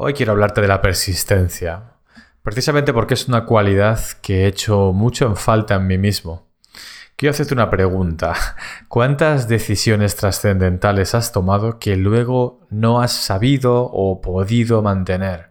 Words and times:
Hoy 0.00 0.14
quiero 0.14 0.30
hablarte 0.30 0.60
de 0.60 0.68
la 0.68 0.80
persistencia, 0.80 1.82
precisamente 2.44 2.92
porque 2.92 3.14
es 3.14 3.26
una 3.26 3.44
cualidad 3.44 3.98
que 4.22 4.44
he 4.44 4.46
hecho 4.46 4.92
mucho 4.92 5.26
en 5.26 5.34
falta 5.34 5.74
en 5.74 5.88
mí 5.88 5.98
mismo. 5.98 6.46
Quiero 7.16 7.32
hacerte 7.32 7.52
una 7.52 7.68
pregunta. 7.68 8.32
¿Cuántas 8.86 9.48
decisiones 9.48 10.14
trascendentales 10.14 11.16
has 11.16 11.32
tomado 11.32 11.80
que 11.80 11.96
luego 11.96 12.64
no 12.70 13.00
has 13.00 13.10
sabido 13.10 13.90
o 13.92 14.20
podido 14.20 14.82
mantener? 14.82 15.50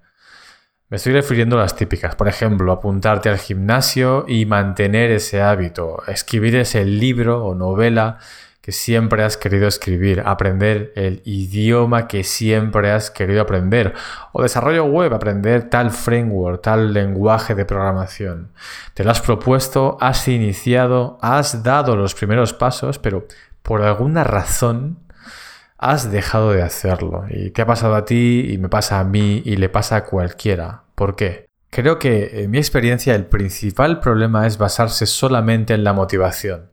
Me 0.87 0.95
estoy 0.95 1.11
refiriendo 1.11 1.57
a 1.57 1.63
las 1.63 1.75
típicas, 1.75 2.15
por 2.15 2.29
ejemplo, 2.29 2.71
apuntarte 2.71 3.27
al 3.27 3.39
gimnasio 3.39 4.23
y 4.29 4.45
mantener 4.45 5.11
ese 5.11 5.41
hábito, 5.41 6.03
escribir 6.07 6.55
ese 6.55 6.85
libro 6.85 7.43
o 7.43 7.53
novela 7.53 8.19
que 8.67 8.73
siempre 8.73 9.23
has 9.23 9.37
querido 9.37 9.65
escribir, 9.65 10.23
aprender 10.25 10.91
el 10.97 11.21
idioma 11.23 12.05
que 12.09 12.25
siempre 12.25 12.91
has 12.91 13.09
querido 13.09 13.41
aprender, 13.41 13.93
o 14.33 14.41
desarrollo 14.41 14.83
web, 14.83 15.13
aprender 15.13 15.69
tal 15.69 15.89
framework, 15.89 16.63
tal 16.63 16.91
lenguaje 16.91 17.55
de 17.55 17.63
programación. 17.63 18.51
Te 18.93 19.05
lo 19.05 19.11
has 19.11 19.21
propuesto, 19.21 19.97
has 20.01 20.27
iniciado, 20.27 21.17
has 21.21 21.63
dado 21.63 21.95
los 21.95 22.13
primeros 22.13 22.51
pasos, 22.51 22.99
pero 22.99 23.25
por 23.63 23.83
alguna 23.83 24.25
razón 24.25 24.99
has 25.77 26.11
dejado 26.11 26.51
de 26.51 26.61
hacerlo. 26.61 27.23
Y 27.29 27.51
te 27.51 27.61
ha 27.61 27.65
pasado 27.65 27.95
a 27.95 28.03
ti 28.03 28.49
y 28.49 28.57
me 28.57 28.67
pasa 28.67 28.99
a 28.99 29.05
mí 29.05 29.43
y 29.45 29.55
le 29.55 29.69
pasa 29.69 29.95
a 29.95 30.03
cualquiera. 30.03 30.83
¿Por 30.93 31.15
qué? 31.15 31.47
Creo 31.69 31.99
que 31.99 32.43
en 32.43 32.51
mi 32.51 32.57
experiencia 32.57 33.15
el 33.15 33.27
principal 33.27 34.01
problema 34.01 34.45
es 34.45 34.57
basarse 34.57 35.05
solamente 35.05 35.73
en 35.73 35.85
la 35.85 35.93
motivación. 35.93 36.71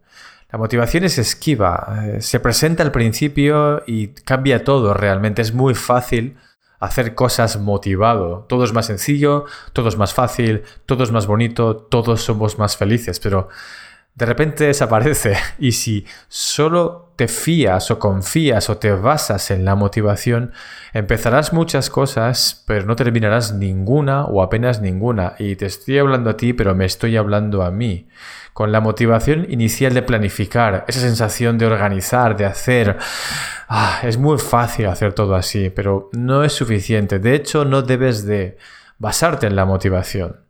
La 0.54 0.58
motivación 0.58 1.02
es 1.02 1.18
esquiva, 1.18 2.04
eh, 2.04 2.20
se 2.20 2.38
presenta 2.38 2.84
al 2.84 2.92
principio 2.92 3.82
y 3.88 4.10
cambia 4.24 4.62
todo 4.62 4.94
realmente. 4.94 5.42
Es 5.42 5.52
muy 5.52 5.74
fácil 5.74 6.36
hacer 6.78 7.16
cosas 7.16 7.58
motivado. 7.58 8.46
Todo 8.48 8.62
es 8.62 8.72
más 8.72 8.86
sencillo, 8.86 9.46
todo 9.72 9.88
es 9.88 9.96
más 9.96 10.14
fácil, 10.14 10.62
todo 10.86 11.02
es 11.02 11.10
más 11.10 11.26
bonito, 11.26 11.74
todos 11.74 12.22
somos 12.22 12.56
más 12.56 12.76
felices, 12.76 13.18
pero 13.18 13.48
de 14.14 14.26
repente 14.26 14.64
desaparece. 14.64 15.36
Y 15.58 15.72
si 15.72 16.06
solo 16.28 17.12
te 17.16 17.28
fías 17.28 17.90
o 17.90 17.98
confías 17.98 18.68
o 18.70 18.76
te 18.78 18.90
basas 18.90 19.50
en 19.50 19.64
la 19.64 19.74
motivación, 19.74 20.52
empezarás 20.92 21.52
muchas 21.52 21.90
cosas, 21.90 22.64
pero 22.66 22.86
no 22.86 22.96
terminarás 22.96 23.54
ninguna 23.54 24.24
o 24.24 24.42
apenas 24.42 24.80
ninguna. 24.80 25.34
Y 25.38 25.56
te 25.56 25.66
estoy 25.66 25.98
hablando 25.98 26.30
a 26.30 26.36
ti, 26.36 26.52
pero 26.52 26.74
me 26.74 26.84
estoy 26.84 27.16
hablando 27.16 27.62
a 27.62 27.70
mí 27.70 28.08
con 28.52 28.70
la 28.70 28.80
motivación 28.80 29.46
inicial 29.50 29.94
de 29.94 30.02
planificar, 30.02 30.84
esa 30.86 31.00
sensación 31.00 31.58
de 31.58 31.66
organizar, 31.66 32.36
de 32.36 32.44
hacer. 32.46 32.98
Ah, 33.68 34.00
es 34.04 34.16
muy 34.16 34.38
fácil 34.38 34.86
hacer 34.86 35.12
todo 35.12 35.34
así, 35.34 35.70
pero 35.70 36.08
no 36.12 36.44
es 36.44 36.52
suficiente. 36.52 37.18
De 37.18 37.34
hecho, 37.34 37.64
no 37.64 37.82
debes 37.82 38.24
de 38.24 38.56
basarte 38.98 39.48
en 39.48 39.56
la 39.56 39.64
motivación 39.64 40.44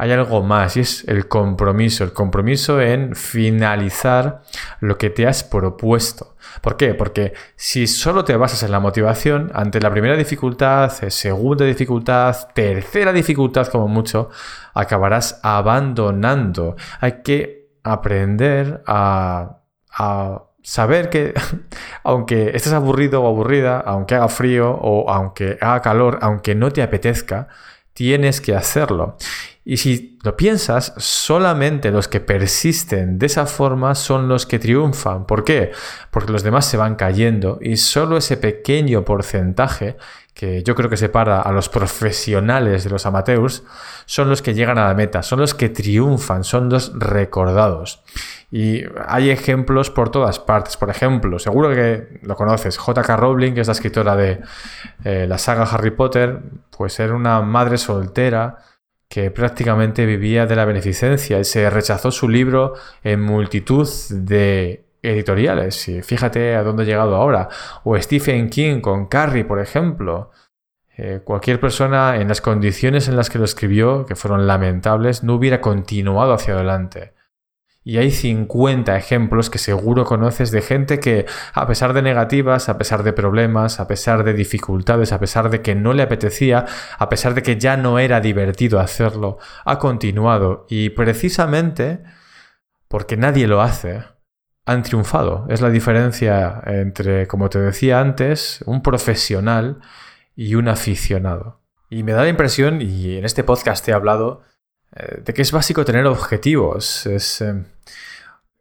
hay 0.00 0.12
algo 0.12 0.42
más 0.42 0.78
y 0.78 0.80
es 0.80 1.04
el 1.08 1.28
compromiso, 1.28 2.04
el 2.04 2.14
compromiso 2.14 2.80
en 2.80 3.14
finalizar 3.14 4.40
lo 4.80 4.96
que 4.96 5.10
te 5.10 5.26
has 5.26 5.44
propuesto. 5.44 6.36
¿Por 6.62 6.78
qué? 6.78 6.94
Porque 6.94 7.34
si 7.54 7.86
solo 7.86 8.24
te 8.24 8.34
basas 8.34 8.62
en 8.62 8.70
la 8.70 8.80
motivación, 8.80 9.52
ante 9.54 9.78
la 9.78 9.90
primera 9.90 10.16
dificultad, 10.16 10.90
segunda 10.90 11.66
dificultad, 11.66 12.34
tercera 12.54 13.12
dificultad 13.12 13.66
como 13.66 13.88
mucho, 13.88 14.30
acabarás 14.72 15.38
abandonando. 15.42 16.76
Hay 17.00 17.20
que 17.22 17.68
aprender 17.82 18.82
a, 18.86 19.58
a 19.92 20.44
saber 20.62 21.10
que 21.10 21.34
aunque 22.04 22.56
estés 22.56 22.72
aburrido 22.72 23.22
o 23.22 23.28
aburrida, 23.28 23.78
aunque 23.80 24.14
haga 24.14 24.28
frío 24.28 24.70
o 24.70 25.10
aunque 25.10 25.58
haga 25.60 25.82
calor, 25.82 26.20
aunque 26.22 26.54
no 26.54 26.70
te 26.70 26.82
apetezca, 26.82 27.48
tienes 27.92 28.40
que 28.40 28.56
hacerlo. 28.56 29.18
Y 29.70 29.76
si 29.76 30.18
lo 30.24 30.36
piensas, 30.36 30.92
solamente 30.96 31.92
los 31.92 32.08
que 32.08 32.18
persisten 32.18 33.20
de 33.20 33.26
esa 33.26 33.46
forma 33.46 33.94
son 33.94 34.26
los 34.26 34.44
que 34.44 34.58
triunfan. 34.58 35.26
¿Por 35.26 35.44
qué? 35.44 35.70
Porque 36.10 36.32
los 36.32 36.42
demás 36.42 36.66
se 36.66 36.76
van 36.76 36.96
cayendo 36.96 37.60
y 37.62 37.76
solo 37.76 38.16
ese 38.16 38.36
pequeño 38.36 39.04
porcentaje, 39.04 39.96
que 40.34 40.64
yo 40.64 40.74
creo 40.74 40.90
que 40.90 40.96
separa 40.96 41.40
a 41.40 41.52
los 41.52 41.68
profesionales 41.68 42.82
de 42.82 42.90
los 42.90 43.06
amateurs, 43.06 43.62
son 44.06 44.28
los 44.28 44.42
que 44.42 44.54
llegan 44.54 44.76
a 44.76 44.88
la 44.88 44.94
meta, 44.94 45.22
son 45.22 45.38
los 45.38 45.54
que 45.54 45.68
triunfan, 45.68 46.42
son 46.42 46.68
los 46.68 46.90
recordados. 46.98 48.02
Y 48.50 48.82
hay 49.06 49.30
ejemplos 49.30 49.88
por 49.88 50.10
todas 50.10 50.40
partes. 50.40 50.76
Por 50.76 50.90
ejemplo, 50.90 51.38
seguro 51.38 51.72
que 51.72 52.18
lo 52.22 52.34
conoces, 52.34 52.76
J.K. 52.76 53.16
Rowling, 53.16 53.54
que 53.54 53.60
es 53.60 53.68
la 53.68 53.74
escritora 53.74 54.16
de 54.16 54.40
eh, 55.04 55.26
la 55.28 55.38
saga 55.38 55.62
Harry 55.62 55.92
Potter, 55.92 56.40
pues 56.76 56.98
era 56.98 57.14
una 57.14 57.40
madre 57.40 57.78
soltera 57.78 58.64
que 59.10 59.32
prácticamente 59.32 60.06
vivía 60.06 60.46
de 60.46 60.54
la 60.54 60.64
beneficencia 60.64 61.40
y 61.40 61.44
se 61.44 61.68
rechazó 61.68 62.12
su 62.12 62.28
libro 62.28 62.74
en 63.02 63.20
multitud 63.20 63.88
de 64.08 64.84
editoriales. 65.02 65.88
Y 65.88 66.00
fíjate 66.02 66.54
a 66.54 66.62
dónde 66.62 66.84
ha 66.84 66.86
llegado 66.86 67.16
ahora. 67.16 67.48
O 67.82 68.00
Stephen 68.00 68.48
King 68.48 68.80
con 68.80 69.06
Carrie, 69.06 69.44
por 69.44 69.58
ejemplo. 69.58 70.30
Eh, 70.96 71.22
cualquier 71.24 71.58
persona 71.58 72.18
en 72.18 72.28
las 72.28 72.40
condiciones 72.40 73.08
en 73.08 73.16
las 73.16 73.30
que 73.30 73.38
lo 73.38 73.44
escribió, 73.44 74.06
que 74.06 74.14
fueron 74.14 74.46
lamentables, 74.46 75.24
no 75.24 75.34
hubiera 75.34 75.60
continuado 75.60 76.32
hacia 76.32 76.54
adelante. 76.54 77.12
Y 77.82 77.96
hay 77.96 78.10
50 78.10 78.94
ejemplos 78.96 79.48
que 79.48 79.58
seguro 79.58 80.04
conoces 80.04 80.50
de 80.50 80.60
gente 80.60 81.00
que, 81.00 81.24
a 81.54 81.66
pesar 81.66 81.94
de 81.94 82.02
negativas, 82.02 82.68
a 82.68 82.76
pesar 82.76 83.02
de 83.02 83.14
problemas, 83.14 83.80
a 83.80 83.88
pesar 83.88 84.22
de 84.22 84.34
dificultades, 84.34 85.12
a 85.12 85.18
pesar 85.18 85.48
de 85.48 85.62
que 85.62 85.74
no 85.74 85.94
le 85.94 86.02
apetecía, 86.02 86.66
a 86.98 87.08
pesar 87.08 87.34
de 87.34 87.42
que 87.42 87.58
ya 87.58 87.78
no 87.78 87.98
era 87.98 88.20
divertido 88.20 88.80
hacerlo, 88.80 89.38
ha 89.64 89.78
continuado. 89.78 90.66
Y 90.68 90.90
precisamente 90.90 92.02
porque 92.86 93.16
nadie 93.16 93.46
lo 93.46 93.62
hace, 93.62 94.02
han 94.66 94.82
triunfado. 94.82 95.46
Es 95.48 95.60
la 95.60 95.70
diferencia 95.70 96.60
entre, 96.66 97.26
como 97.28 97.48
te 97.48 97.60
decía 97.60 98.00
antes, 98.00 98.62
un 98.66 98.82
profesional 98.82 99.80
y 100.34 100.54
un 100.56 100.68
aficionado. 100.68 101.60
Y 101.88 102.02
me 102.02 102.12
da 102.12 102.22
la 102.22 102.28
impresión, 102.28 102.82
y 102.82 103.16
en 103.16 103.24
este 103.24 103.42
podcast 103.42 103.88
he 103.88 103.92
hablado, 103.92 104.42
eh, 104.96 105.22
de 105.24 105.34
que 105.34 105.42
es 105.42 105.52
básico 105.52 105.84
tener 105.84 106.06
objetivos. 106.06 107.06
Es, 107.06 107.40
em, 107.40 107.64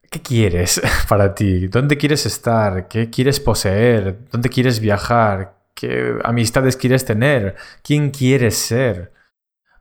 ¿Qué 0.09 0.21
quieres 0.21 0.81
para 1.09 1.35
ti? 1.35 1.67
¿Dónde 1.67 1.97
quieres 1.97 2.25
estar? 2.25 2.87
¿Qué 2.87 3.09
quieres 3.09 3.39
poseer? 3.39 4.17
¿Dónde 4.31 4.49
quieres 4.49 4.79
viajar? 4.79 5.55
¿Qué 5.75 6.15
amistades 6.23 6.77
quieres 6.77 7.05
tener? 7.05 7.55
¿Quién 7.83 8.11
quieres 8.11 8.57
ser? 8.57 9.13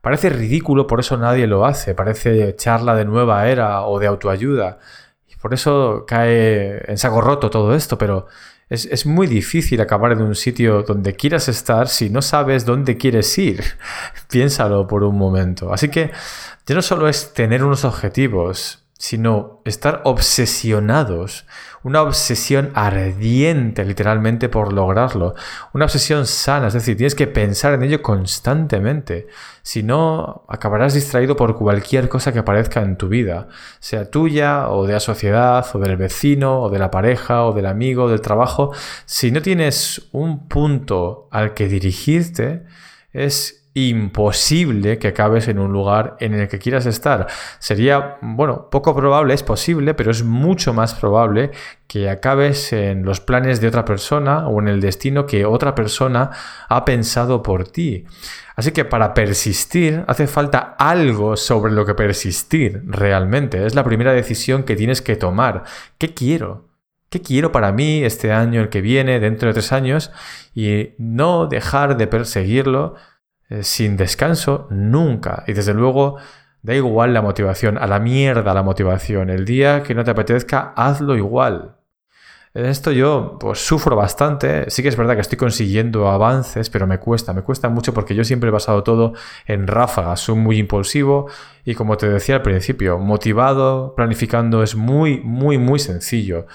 Parece 0.01 0.31
ridículo, 0.31 0.87
por 0.87 1.01
eso 1.01 1.17
nadie 1.17 1.47
lo 1.47 1.67
hace. 1.67 1.95
Parece 1.95 2.55
charla 2.57 2.95
de 2.95 3.05
nueva 3.05 3.49
era 3.49 3.83
o 3.83 3.99
de 3.99 4.07
autoayuda. 4.07 4.79
Y 5.27 5.37
por 5.37 5.55
eso 5.55 6.05
cae 6.07 6.83
en 6.91 6.99
saco 6.99 7.21
roto 7.21 7.51
todo 7.51 7.75
esto, 7.75 7.99
pero 7.99 8.27
es, 8.71 9.07
muy 9.07 9.27
difícil 9.27 9.81
acabar 9.81 10.13
en 10.13 10.23
un 10.23 10.35
sitio 10.35 10.83
donde 10.83 11.15
quieras 11.15 11.49
estar 11.49 11.89
si 11.89 12.11
no 12.11 12.21
sabes 12.21 12.67
dónde 12.67 12.97
quieres 12.97 13.37
ir. 13.39 13.65
Piénsalo 14.31 14.87
por 14.87 15.05
un 15.05 15.17
momento. 15.17 15.73
Así 15.73 15.89
que 15.89 16.11
ya 16.67 16.75
no 16.75 16.83
solo 16.83 17.09
es 17.09 17.33
tener 17.33 17.65
unos 17.65 17.85
objetivos, 17.85 18.85
sino 18.99 19.63
estar 19.65 20.03
obsesionados, 20.05 21.47
una 21.85 22.03
obsesión 22.03 22.73
ardiente 22.75 23.85
literalmente 23.85 24.49
por 24.49 24.73
lograrlo, 24.73 25.37
una 25.73 25.85
obsesión 25.85 26.27
sana, 26.27 26.67
es 26.67 26.75
decir, 26.75 26.97
tienes 26.97 27.15
que 27.15 27.29
pensar 27.29 27.75
en 27.75 27.85
ello 27.85 28.03
constantemente, 28.03 29.29
si 29.63 29.85
no 29.85 30.45
acabarás 30.49 30.95
distraído 30.95 31.37
por 31.37 31.57
cualquier 31.57 32.09
cosa 32.09 32.33
que 32.33 32.41
aparezca 32.41 32.83
en 32.83 32.97
tu 32.97 33.09
vida, 33.09 33.47
sea 33.79 34.11
tuya 34.11 34.69
o 34.69 34.85
de 34.85 34.95
la 34.95 35.01
sociedad 35.01 35.65
o 35.75 35.79
del 35.79 35.97
vecino 35.97 36.63
o 36.63 36.69
de 36.69 36.81
la 36.81 36.91
pareja 36.91 37.45
o 37.45 37.53
del 37.53 37.67
amigo 37.67 38.05
o 38.05 38.09
del 38.09 38.21
trabajo, 38.21 38.73
si 39.07 39.31
no 39.31 39.41
tienes 39.41 40.09
un 40.11 40.49
punto 40.49 41.29
al 41.31 41.55
que 41.55 41.69
dirigirte, 41.69 42.65
es 43.13 43.68
imposible 43.87 44.99
que 44.99 45.09
acabes 45.09 45.49
en 45.49 45.59
un 45.59 45.73
lugar 45.73 46.17
en 46.21 46.35
el 46.35 46.49
que 46.49 46.59
quieras 46.59 46.87
estar. 46.87 47.27
Sería, 47.59 48.19
bueno, 48.21 48.69
poco 48.71 48.95
probable, 48.95 49.35
es 49.35 49.43
posible, 49.43 49.95
pero 49.95 50.11
es 50.11 50.25
mucho 50.25 50.73
más 50.73 50.95
probable 50.95 51.51
que 51.87 52.11
acabes 52.11 52.73
en 52.73 53.05
los 53.05 53.21
planes 53.21 53.61
de 53.61 53.69
otra 53.69 53.85
persona 53.85 54.49
o 54.49 54.61
en 54.61 54.69
el 54.69 54.81
destino 54.81 55.27
que 55.27 55.47
otra 55.47 55.75
persona 55.75 56.31
ha 56.69 56.85
pensado 56.85 57.43
por 57.43 57.69
ti. 57.69 58.05
Así 58.57 58.73
que 58.73 58.85
para 58.85 59.15
persistir 59.15 60.05
hace 60.09 60.27
falta 60.27 60.75
algo 60.79 61.37
sobre 61.37 61.73
lo 61.73 61.87
que 61.87 61.95
persistir 61.95 62.83
realmente. 62.87 63.65
Es 63.65 63.75
la 63.75 63.85
primera 63.85 64.13
decisión 64.13 64.65
que 64.65 64.77
tienes 64.77 65.01
que 65.01 65.17
tomar. 65.17 65.63
¿Qué 65.97 66.13
quiero? 66.13 66.69
¿Qué 67.11 67.23
quiero 67.23 67.53
para 67.53 67.73
mí 67.73 68.05
este 68.05 68.33
año, 68.33 68.61
el 68.61 68.69
que 68.69 68.83
viene, 68.83 69.21
dentro 69.21 69.49
de 69.49 69.55
tres 69.55 69.73
años? 69.73 70.11
Y 70.55 70.91
no 70.99 71.47
dejar 71.47 71.97
de 71.97 72.07
perseguirlo 72.07 72.97
eh, 73.49 73.63
sin 73.63 73.97
descanso 73.97 74.67
nunca. 74.71 75.45
Y 75.47 75.53
desde 75.53 75.75
luego, 75.75 76.17
da 76.63 76.75
igual 76.75 77.15
la 77.15 77.23
motivación, 77.23 77.79
a 77.79 77.87
la 77.87 77.99
mierda 77.99 78.55
la 78.55 78.63
motivación. 78.63 79.31
El 79.31 79.45
día 79.45 79.83
que 79.83 79.95
no 79.95 80.05
te 80.05 80.11
apetezca, 80.11 80.73
hazlo 80.77 81.17
igual. 81.17 81.79
En 82.55 82.67
esto 82.67 82.91
yo 82.91 83.37
pues 83.39 83.61
sufro 83.61 83.95
bastante. 83.95 84.71
Sí 84.71 84.83
que 84.83 84.89
es 84.89 84.97
verdad 84.97 85.15
que 85.15 85.21
estoy 85.21 85.39
consiguiendo 85.39 86.09
avances, 86.09 86.71
pero 86.71 86.87
me 86.87 86.99
cuesta, 86.99 87.33
me 87.33 87.43
cuesta 87.43 87.69
mucho 87.69 87.95
porque 87.95 88.15
yo 88.15 88.25
siempre 88.25 88.49
he 88.49 88.53
basado 88.53 88.83
todo 88.83 89.13
en 89.47 89.67
ráfagas. 89.67 90.21
Soy 90.21 90.37
muy 90.37 90.59
impulsivo 90.59 91.29
y 91.65 91.75
como 91.75 91.97
te 91.97 92.09
decía 92.09 92.37
al 92.37 92.43
principio, 92.43 92.99
motivado, 92.99 93.95
planificando 93.95 94.63
es 94.63 94.75
muy, 94.75 95.21
muy, 95.21 95.59
muy 95.59 95.79
sencillo. 95.79 96.47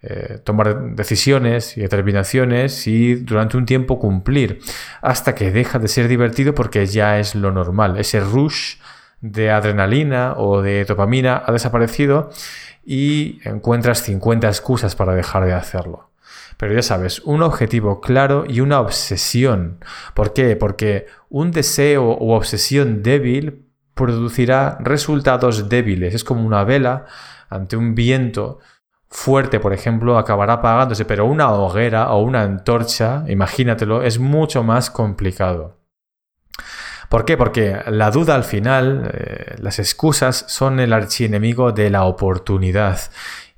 Eh, 0.00 0.38
tomar 0.44 0.94
decisiones 0.94 1.76
y 1.76 1.80
determinaciones 1.80 2.86
y 2.86 3.16
durante 3.16 3.56
un 3.56 3.66
tiempo 3.66 3.98
cumplir 3.98 4.60
hasta 5.02 5.34
que 5.34 5.50
deja 5.50 5.80
de 5.80 5.88
ser 5.88 6.06
divertido 6.06 6.54
porque 6.54 6.86
ya 6.86 7.18
es 7.18 7.34
lo 7.34 7.50
normal. 7.50 7.98
Ese 7.98 8.20
rush 8.20 8.76
de 9.20 9.50
adrenalina 9.50 10.34
o 10.36 10.62
de 10.62 10.84
dopamina 10.84 11.42
ha 11.44 11.50
desaparecido 11.50 12.30
y 12.86 13.40
encuentras 13.42 14.02
50 14.02 14.46
excusas 14.46 14.94
para 14.94 15.14
dejar 15.16 15.44
de 15.46 15.54
hacerlo. 15.54 16.10
Pero 16.58 16.74
ya 16.74 16.82
sabes, 16.82 17.18
un 17.20 17.42
objetivo 17.42 18.00
claro 18.00 18.44
y 18.48 18.60
una 18.60 18.80
obsesión. 18.80 19.84
¿Por 20.14 20.32
qué? 20.32 20.54
Porque 20.54 21.06
un 21.28 21.50
deseo 21.50 22.16
u 22.20 22.30
obsesión 22.30 23.02
débil 23.02 23.64
producirá 23.94 24.78
resultados 24.80 25.68
débiles. 25.68 26.14
Es 26.14 26.22
como 26.22 26.46
una 26.46 26.62
vela 26.62 27.06
ante 27.48 27.76
un 27.76 27.96
viento 27.96 28.60
fuerte, 29.10 29.60
por 29.60 29.72
ejemplo, 29.72 30.18
acabará 30.18 30.54
apagándose, 30.54 31.04
pero 31.04 31.26
una 31.26 31.52
hoguera 31.52 32.10
o 32.12 32.22
una 32.22 32.42
antorcha, 32.42 33.24
imagínatelo, 33.28 34.02
es 34.02 34.18
mucho 34.18 34.62
más 34.62 34.90
complicado. 34.90 35.78
¿Por 37.08 37.24
qué? 37.24 37.38
Porque 37.38 37.80
la 37.86 38.10
duda 38.10 38.34
al 38.34 38.44
final, 38.44 39.10
eh, 39.14 39.54
las 39.58 39.78
excusas 39.78 40.44
son 40.48 40.78
el 40.78 40.92
archienemigo 40.92 41.72
de 41.72 41.88
la 41.88 42.04
oportunidad. 42.04 43.00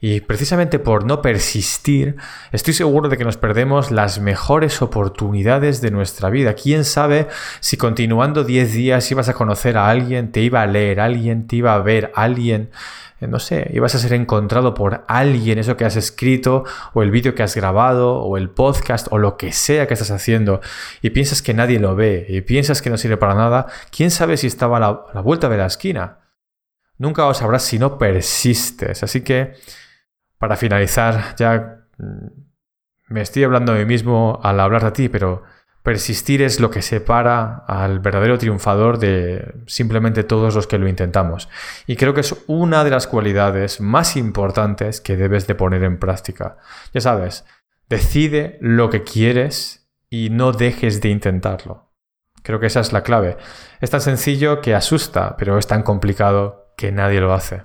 Y 0.01 0.23
precisamente 0.23 0.79
por 0.79 1.05
no 1.05 1.21
persistir, 1.21 2.17
estoy 2.53 2.73
seguro 2.73 3.09
de 3.09 3.19
que 3.19 3.25
nos 3.25 3.37
perdemos 3.37 3.91
las 3.91 4.19
mejores 4.19 4.81
oportunidades 4.81 5.83
de 5.83 5.91
nuestra 5.91 6.31
vida. 6.31 6.55
¿Quién 6.55 6.85
sabe 6.85 7.29
si 7.61 7.77
continuando 7.77 8.45
10 8.45 8.73
días 8.73 9.11
ibas 9.11 9.29
a 9.29 9.35
conocer 9.35 9.77
a 9.77 9.91
alguien, 9.91 10.33
te 10.33 10.41
iba 10.41 10.63
a 10.63 10.67
leer 10.67 11.01
alguien, 11.01 11.47
te 11.47 11.57
iba 11.57 11.75
a 11.75 11.79
ver 11.81 12.13
alguien? 12.15 12.71
Eh, 13.21 13.27
no 13.27 13.39
sé, 13.39 13.71
ibas 13.75 13.95
a 13.95 13.99
ser 13.99 14.15
encontrado 14.15 14.75
por 14.75 15.05
alguien, 15.07 15.59
eso 15.59 15.77
que 15.77 15.85
has 15.85 15.97
escrito, 15.97 16.65
o 16.95 17.03
el 17.03 17.11
vídeo 17.11 17.35
que 17.35 17.43
has 17.43 17.55
grabado, 17.55 18.21
o 18.23 18.37
el 18.37 18.51
podcast, 18.51 19.09
o 19.11 19.19
lo 19.19 19.37
que 19.37 19.53
sea 19.53 19.87
que 19.87 19.95
estás 19.95 20.11
haciendo, 20.11 20.61
y 21.03 21.11
piensas 21.11 21.43
que 21.43 21.55
nadie 21.55 21.79
lo 21.79 21.95
ve, 21.95 22.27
y 22.29 22.41
piensas 22.41 22.81
que 22.81 22.91
no 22.91 22.97
sirve 22.97 23.19
para 23.19 23.35
nada, 23.35 23.67
quién 23.95 24.11
sabe 24.11 24.37
si 24.37 24.47
estaba 24.47 24.79
a 24.79 24.81
la, 24.81 25.21
vuelta 25.21 25.49
de 25.49 25.59
la 25.59 25.67
esquina. 25.67 26.19
Nunca 26.97 27.27
lo 27.27 27.35
sabrás 27.35 27.63
si 27.63 27.79
no 27.79 27.99
persistes. 27.99 29.03
Así 29.03 29.23
que, 29.23 29.55
para 30.41 30.57
finalizar, 30.57 31.37
ya 31.37 31.85
mm, 31.99 32.27
me 33.11 33.21
estoy 33.21 33.45
hablando 33.45 33.73
a 33.73 33.77
mí 33.77 33.85
mismo 33.85 34.41
al 34.43 34.59
hablar 34.59 34.83
de 34.83 34.91
ti, 34.91 35.09
pero 35.09 35.45
Persistir 35.83 36.43
es 36.43 36.61
lo 36.61 36.71
que 36.71 36.83
separa 36.83 37.65
al 37.67 38.01
verdadero 38.01 38.37
triunfador 38.37 38.99
de 38.99 39.55
simplemente 39.67 40.25
todos 40.25 40.55
los 40.55 40.67
que 40.67 40.77
lo 40.77 40.87
intentamos. 40.87 41.49
Y 41.87 41.97
creo 41.97 42.13
que 42.13 42.21
es 42.21 42.37
una 42.49 42.85
de 42.85 42.91
las 42.91 43.07
cualidades 43.07 43.81
más 43.81 44.17
importantes 44.17 45.01
que 45.01 45.17
debes 45.17 45.47
de 45.47 45.55
poner 45.55 45.83
en 45.85 45.99
práctica. 45.99 46.59
Ya 46.93 47.01
sabes, 47.01 47.47
decide 47.89 48.59
lo 48.61 48.91
que 48.91 49.05
quieres 49.05 49.89
y 50.11 50.29
no 50.29 50.53
dejes 50.53 51.01
de 51.01 51.09
intentarlo. 51.09 51.91
Creo 52.43 52.61
que 52.61 52.67
esa 52.67 52.81
es 52.81 52.93
la 52.93 53.03
clave. 53.03 53.39
Es 53.81 53.89
tan 53.89 54.03
sencillo 54.03 54.61
que 54.61 54.75
asusta, 54.75 55.35
pero 55.39 55.57
es 55.57 55.67
tan 55.67 55.83
complicado 55.83 56.75
que 56.77 56.93
nadie 56.93 57.23
lo 57.23 57.33
hace. 57.33 57.63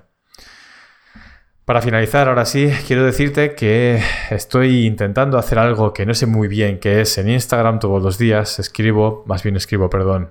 Para 1.66 1.82
finalizar, 1.82 2.28
ahora 2.28 2.44
sí, 2.44 2.70
quiero 2.86 3.04
decirte 3.04 3.56
que 3.56 4.00
estoy 4.30 4.86
intentando 4.86 5.36
hacer 5.36 5.58
algo 5.58 5.92
que 5.92 6.06
no 6.06 6.14
sé 6.14 6.26
muy 6.26 6.46
bien, 6.46 6.78
que 6.78 7.00
es 7.00 7.18
en 7.18 7.28
Instagram 7.28 7.80
todos 7.80 8.00
los 8.00 8.18
días 8.18 8.60
escribo, 8.60 9.24
más 9.26 9.42
bien 9.42 9.56
escribo, 9.56 9.90
perdón, 9.90 10.30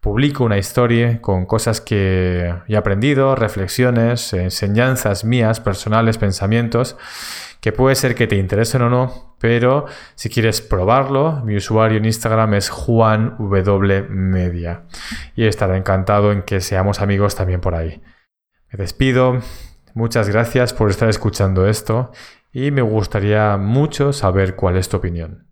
publico 0.00 0.44
una 0.44 0.56
historia 0.56 1.20
con 1.20 1.44
cosas 1.44 1.82
que 1.82 2.54
he 2.66 2.74
aprendido, 2.74 3.36
reflexiones, 3.36 4.32
enseñanzas 4.32 5.26
mías, 5.26 5.60
personales, 5.60 6.16
pensamientos, 6.16 6.96
que 7.60 7.72
puede 7.72 7.94
ser 7.94 8.14
que 8.14 8.26
te 8.26 8.36
interesen 8.36 8.80
o 8.80 8.88
no, 8.88 9.36
pero 9.38 9.84
si 10.14 10.30
quieres 10.30 10.62
probarlo, 10.62 11.42
mi 11.44 11.54
usuario 11.54 11.98
en 11.98 12.06
Instagram 12.06 12.54
es 12.54 12.70
juanwmedia 12.70 13.24
y 15.36 15.44
estaré 15.44 15.76
encantado 15.76 16.32
en 16.32 16.40
que 16.40 16.62
seamos 16.62 17.02
amigos 17.02 17.34
también 17.34 17.60
por 17.60 17.74
ahí. 17.74 18.00
Me 18.70 18.78
despido. 18.78 19.38
Muchas 19.94 20.28
gracias 20.28 20.72
por 20.72 20.90
estar 20.90 21.08
escuchando 21.08 21.66
esto 21.66 22.12
y 22.52 22.70
me 22.70 22.82
gustaría 22.82 23.56
mucho 23.56 24.12
saber 24.12 24.56
cuál 24.56 24.76
es 24.76 24.88
tu 24.88 24.96
opinión. 24.96 25.51